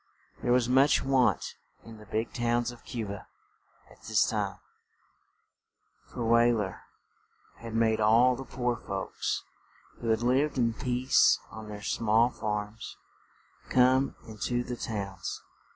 There 0.41 0.51
was 0.51 0.67
much 0.67 1.03
want 1.03 1.57
in 1.83 1.99
the 1.99 2.07
big 2.07 2.33
towns 2.33 2.71
of 2.71 2.83
Cu 2.85 3.05
ba 3.05 3.27
at 3.91 4.01
this 4.01 4.27
time, 4.27 4.57
for 6.07 6.25
Wey 6.25 6.51
ler 6.51 6.81
had 7.57 7.75
made 7.75 7.99
all 7.99 8.35
the 8.35 8.43
poor 8.43 8.75
folks, 8.75 9.43
who 9.99 10.07
had 10.09 10.23
lived 10.23 10.57
in 10.57 10.73
peace 10.73 11.37
on 11.51 11.67
their 11.69 11.83
small 11.83 12.31
farms, 12.31 12.97
come 13.69 14.15
in 14.27 14.39
to 14.45 14.63
the 14.63 14.75
towns. 14.75 15.43